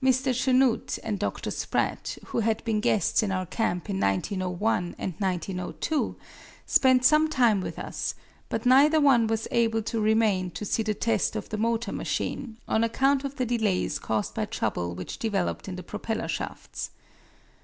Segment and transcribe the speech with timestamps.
[0.00, 0.32] Mr.
[0.32, 1.50] Chanute and Dr.
[1.50, 6.14] Spratt, who had been guests in our camp in 1901 and 1902,
[6.64, 8.14] spent some time with us,
[8.48, 12.56] but neither one was able to remain to see the test of the motor machine,
[12.68, 16.90] on account of the delays caused by trouble which developed in the propeller shafts.